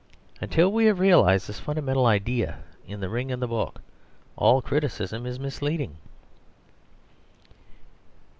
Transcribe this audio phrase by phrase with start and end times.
[0.41, 3.81] Until we have realised this fundamental idea in The Ring and the Book
[4.35, 5.95] all criticism is misleading.